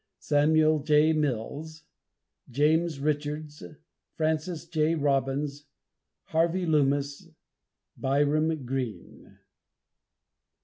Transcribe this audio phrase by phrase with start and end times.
[0.17, 1.13] SAMUEL J.
[1.13, 1.83] MILLS,
[2.49, 3.61] JAMES RICHARDS,
[4.15, 4.95] FRANCIS L.
[4.95, 5.65] ROBBINS,
[6.23, 7.27] HARVEY LOOMIS,
[7.97, 9.37] BYRAM GREEN.